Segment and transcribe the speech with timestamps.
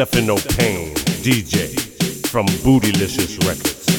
[0.00, 1.78] Stefano Payne, DJ,
[2.26, 3.89] from Bootylicious Records.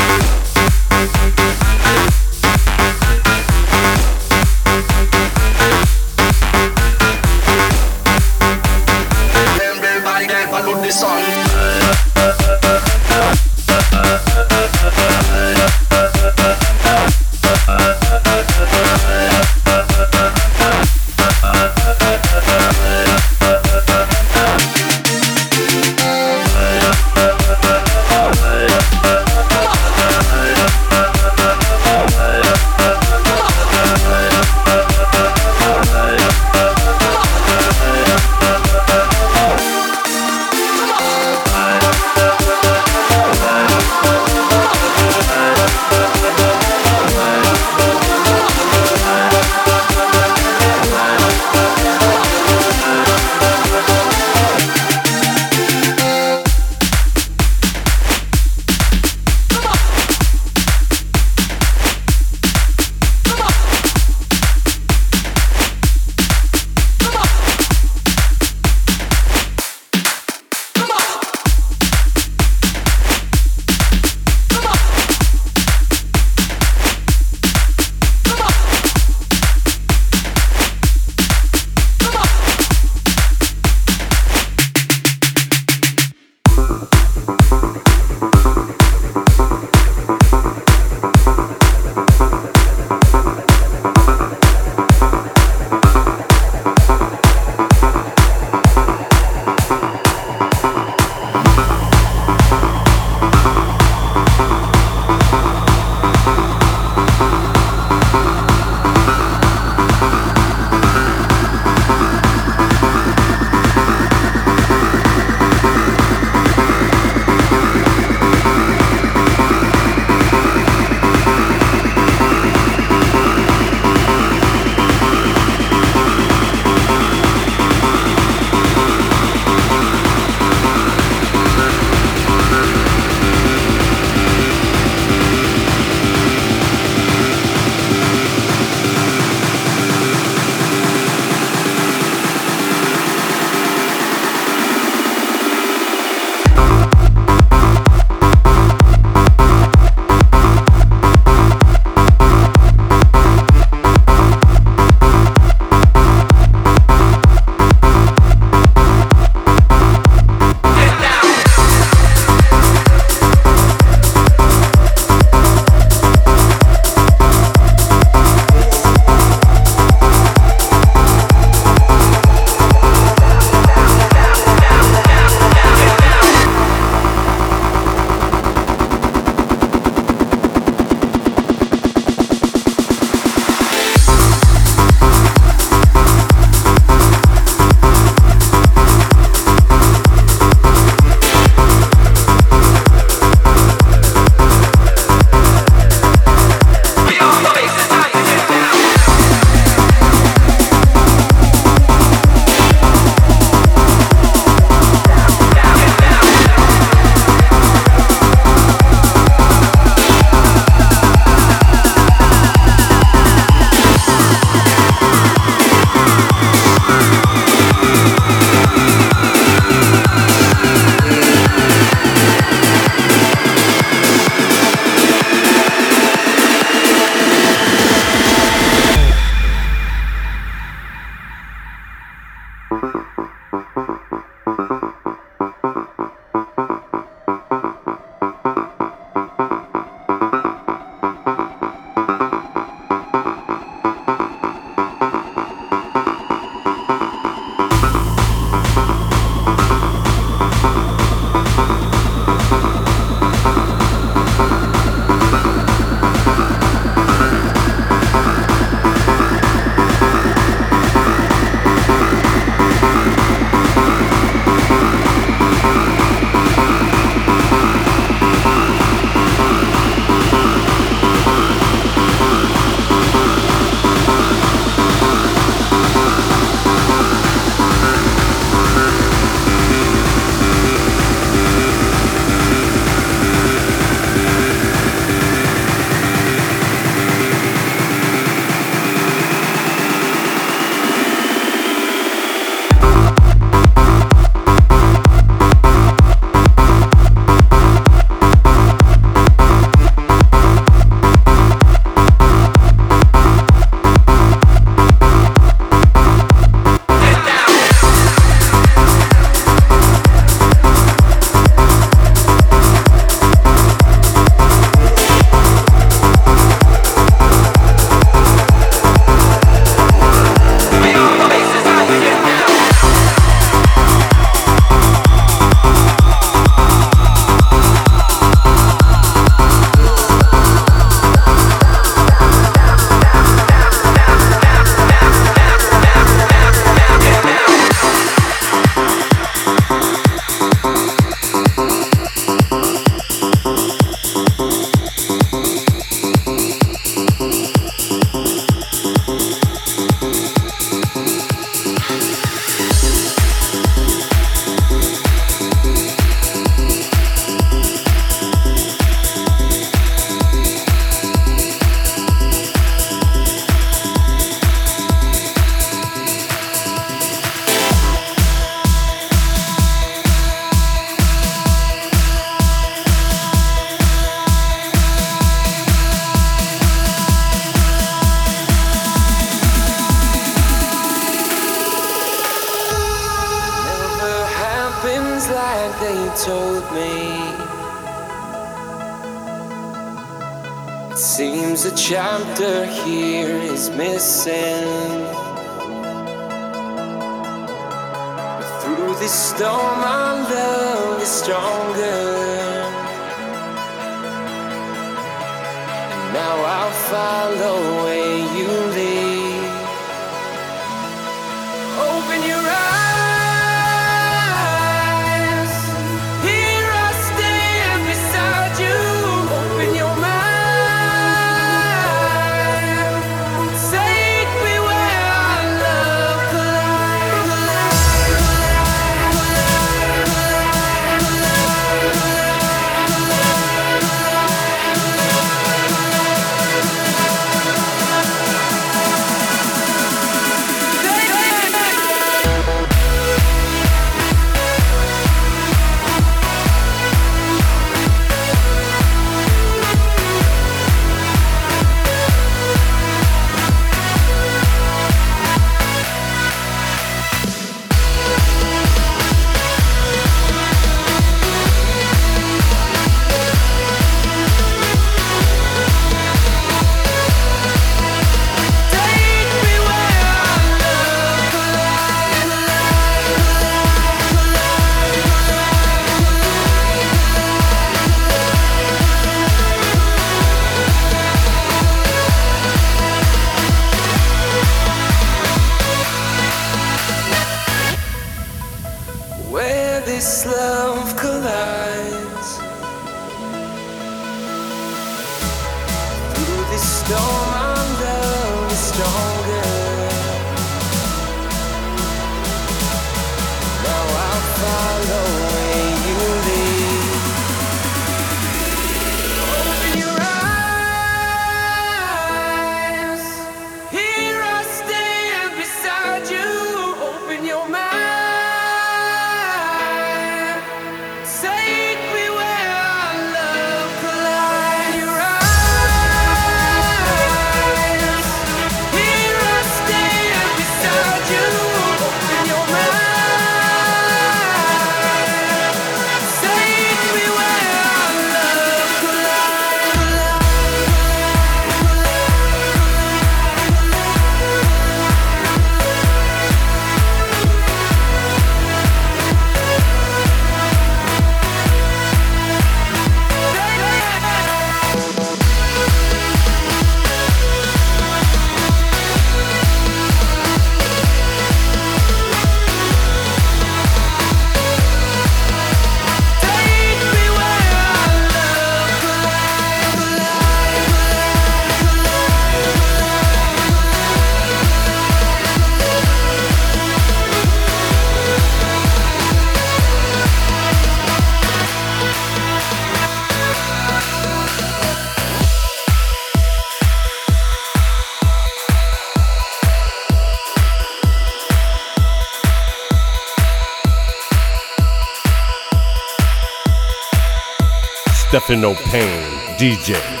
[598.31, 600.00] Stefano Payne, DJ.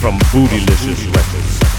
[0.00, 1.75] From Bootylicious Records.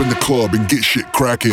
[0.00, 1.04] In the club and get shit.
[1.12, 1.52] Cracking,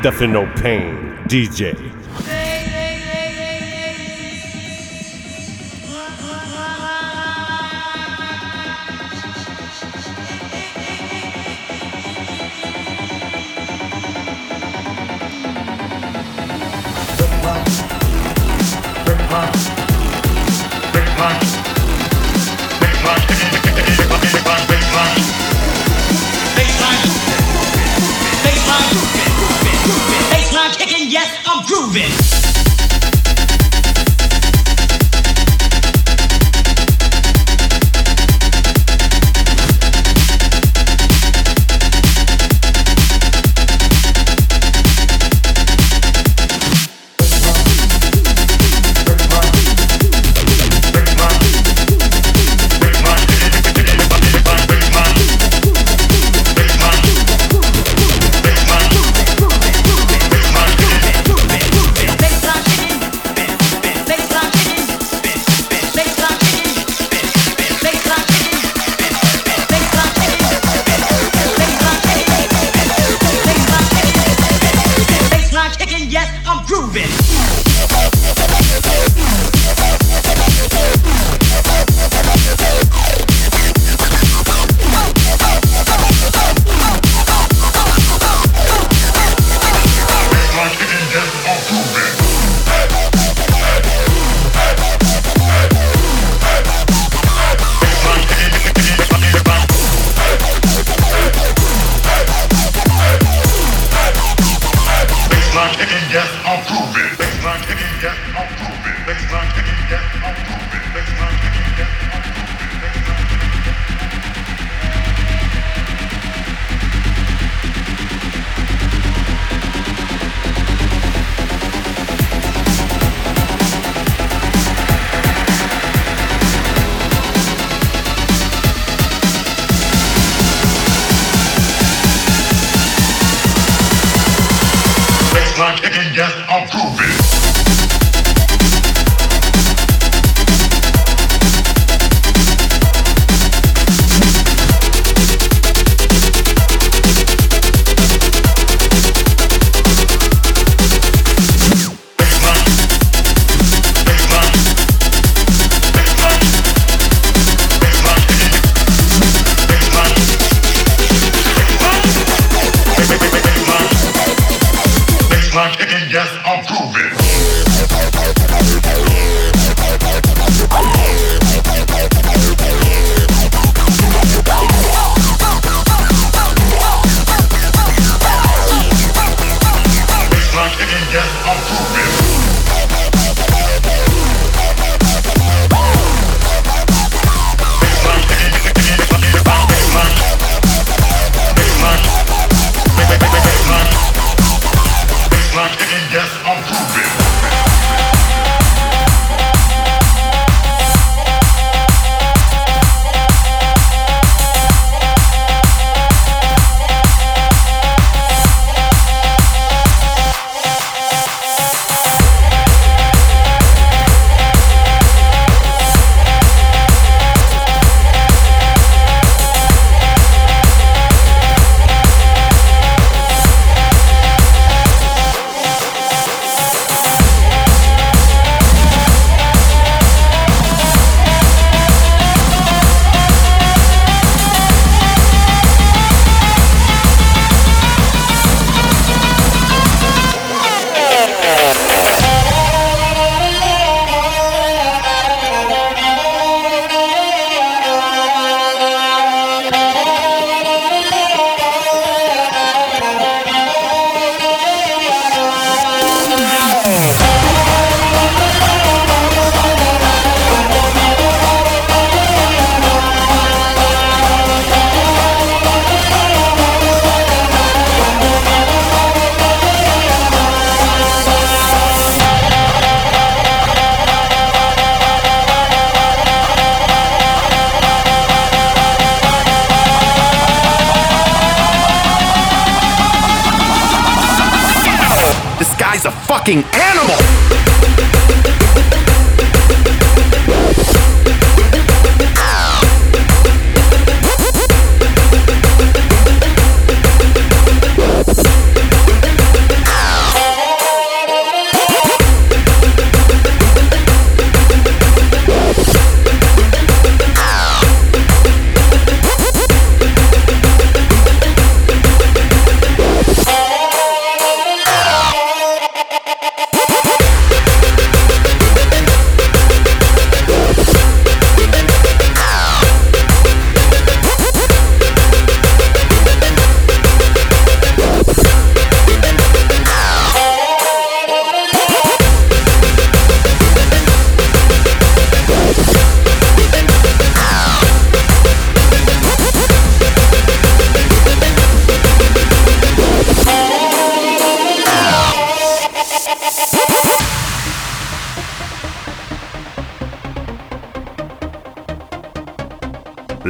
[0.00, 1.76] Stefano Payne, DJ.
[105.80, 106.79] Baseline kicking, yes,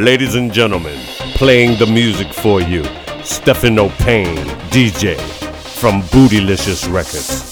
[0.00, 0.98] Ladies and gentlemen,
[1.34, 2.82] playing the music for you,
[3.22, 5.20] Stefano Payne, DJ,
[5.78, 7.49] from Bootylicious Records.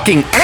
[0.00, 0.39] Fucking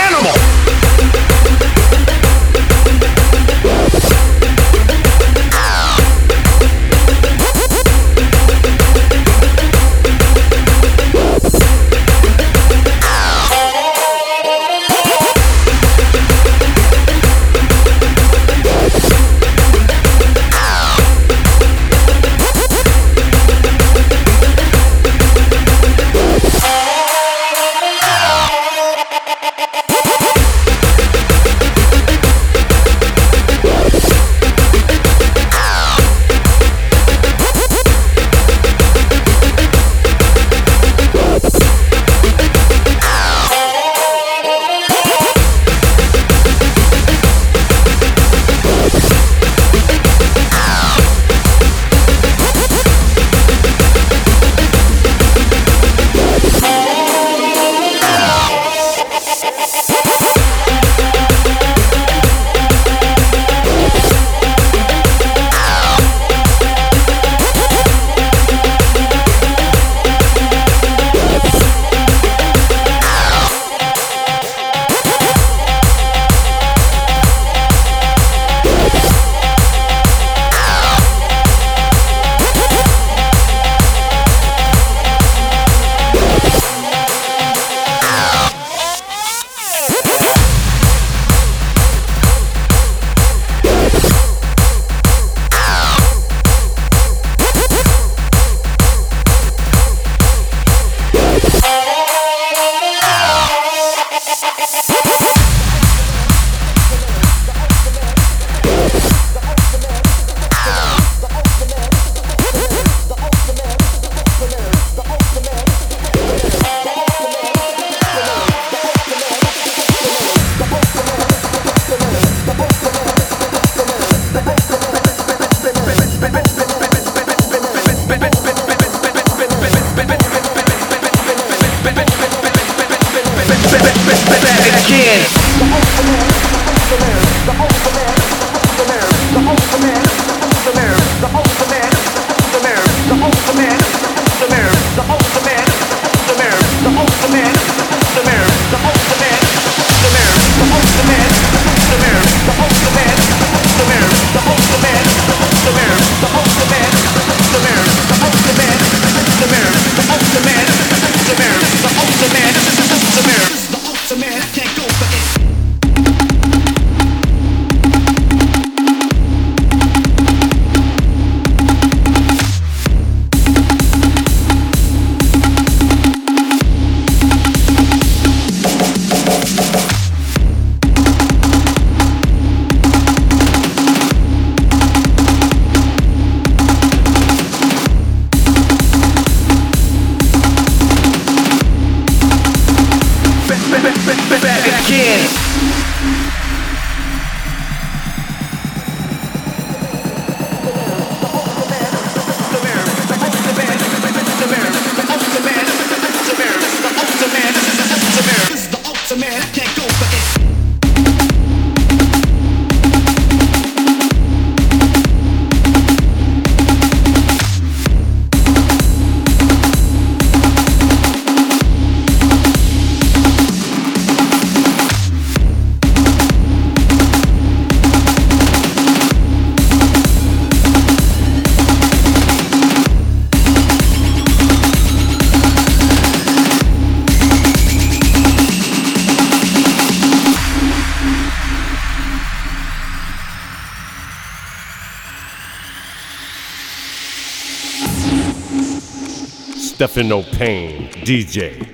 [249.96, 251.65] Stefano Payne, DJ.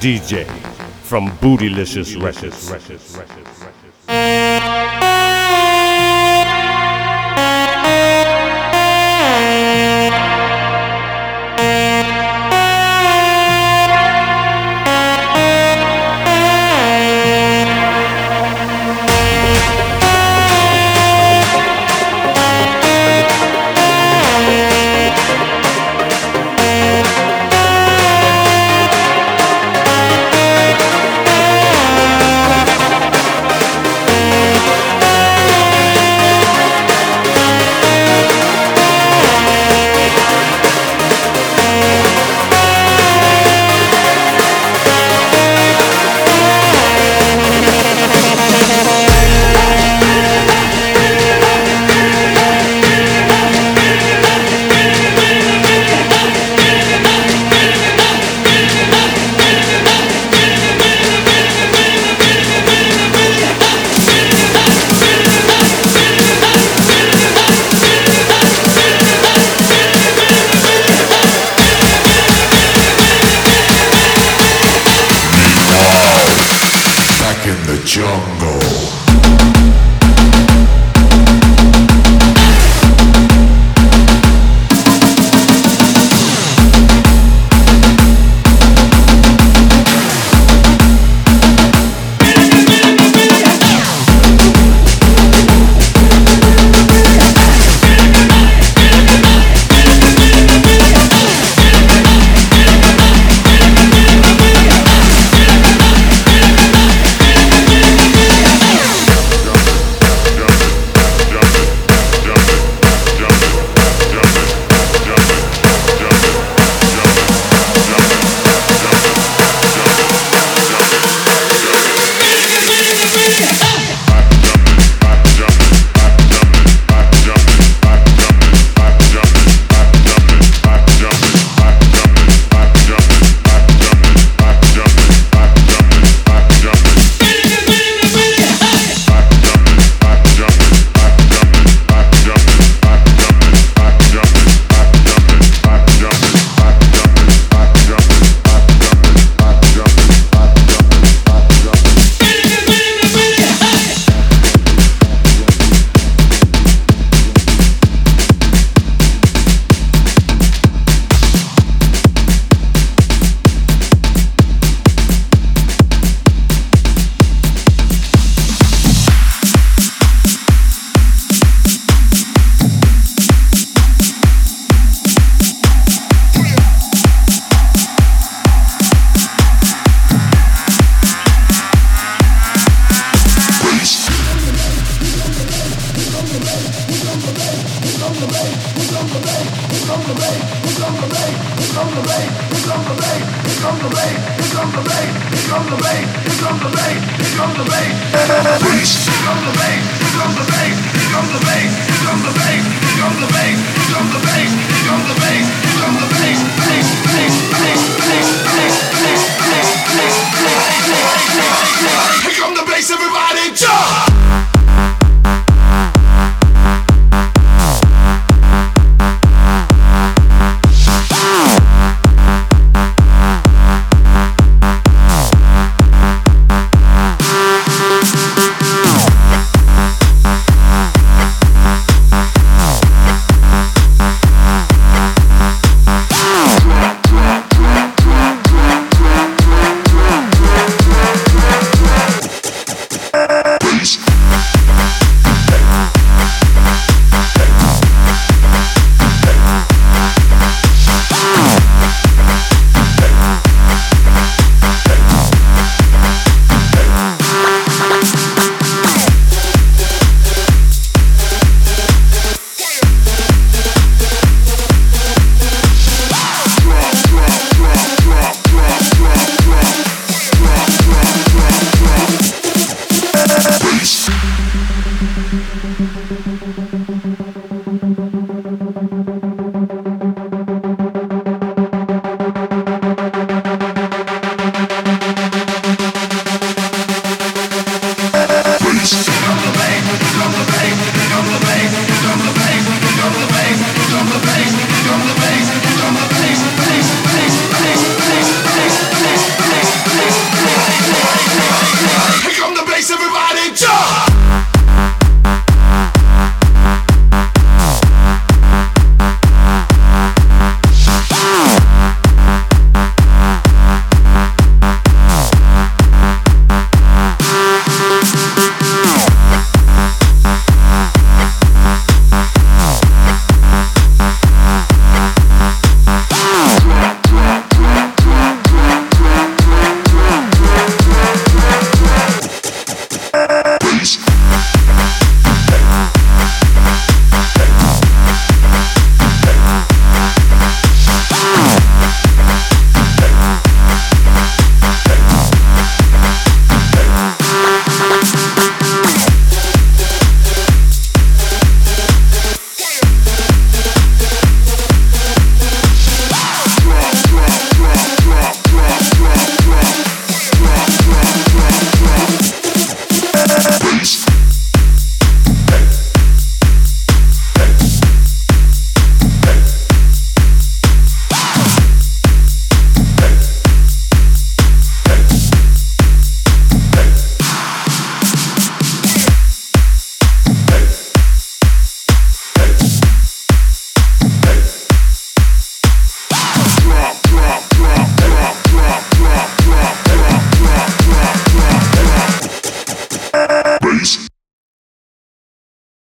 [0.00, 0.46] DJ.
[1.02, 2.70] From Bootylicious Records.